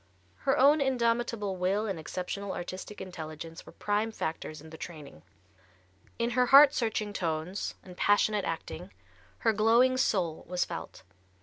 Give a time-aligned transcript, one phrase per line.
[0.49, 5.21] Her own indomitable will and exceptional artistic intelligence were prime factors in the training.
[6.17, 8.91] In her heart searching tones and passionate acting
[9.45, 11.03] her glowing soul was felt.